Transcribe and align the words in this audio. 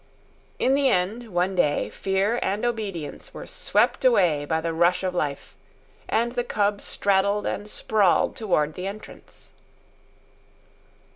In 0.57 0.73
the 0.73 0.89
end, 0.89 1.31
one 1.31 1.53
day, 1.53 1.91
fear 1.91 2.39
and 2.41 2.65
obedience 2.65 3.35
were 3.35 3.45
swept 3.45 4.03
away 4.03 4.45
by 4.45 4.59
the 4.59 4.73
rush 4.73 5.03
of 5.03 5.13
life, 5.13 5.53
and 6.09 6.31
the 6.31 6.43
cub 6.43 6.81
straddled 6.81 7.45
and 7.45 7.69
sprawled 7.69 8.35
toward 8.35 8.73
the 8.73 8.87
entrance. 8.87 9.51